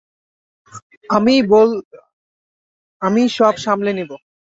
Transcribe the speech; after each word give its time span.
আমিই 3.01 3.29
সব 3.29 3.55
সামলে 3.57 3.91
নেব। 3.93 4.11